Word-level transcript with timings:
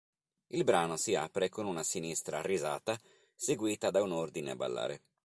Il 0.47 0.63
brano 0.63 0.97
si 0.97 1.13
apre 1.13 1.49
con 1.49 1.67
una 1.67 1.83
sinistra 1.83 2.41
risata 2.41 2.99
seguita 3.35 3.91
da 3.91 4.01
un 4.01 4.13
ordine 4.13 4.49
a 4.49 4.55
ballare. 4.55 5.01